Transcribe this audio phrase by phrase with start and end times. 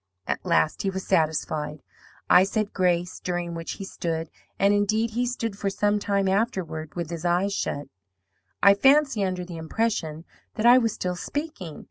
[0.25, 1.83] "At last he was satisfied.
[2.27, 6.95] I said grace, during which he stood, and, indeed, he stood for some time afterward
[6.95, 7.85] with his eyes shut
[8.63, 10.25] I fancy under the impression
[10.55, 11.79] that I was still speaking.